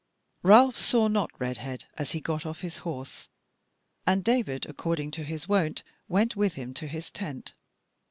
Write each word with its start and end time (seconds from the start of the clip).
Ralph 0.41 0.77
saw 0.79 1.07
not 1.07 1.29
Redhead 1.39 1.83
as 1.95 2.13
he 2.13 2.21
got 2.21 2.43
off 2.43 2.61
his 2.61 2.77
horse, 2.77 3.29
and 4.07 4.23
David 4.23 4.65
according 4.65 5.11
to 5.11 5.23
his 5.23 5.47
wont 5.47 5.83
went 6.07 6.35
with 6.35 6.55
him 6.55 6.73
to 6.73 6.87
his 6.87 7.11
tent. 7.11 7.53